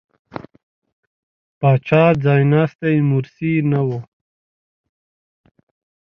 [1.59, 3.89] پاچا ځایناستی مورثي نه و.